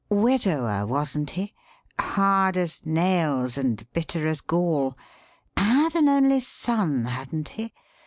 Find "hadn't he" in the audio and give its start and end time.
7.05-7.71